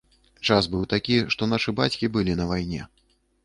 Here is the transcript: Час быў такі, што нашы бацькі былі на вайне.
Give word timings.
Час 0.47 0.69
быў 0.75 0.87
такі, 0.93 1.19
што 1.35 1.49
нашы 1.53 1.77
бацькі 1.83 2.13
былі 2.19 2.33
на 2.43 2.51
вайне. 2.53 2.81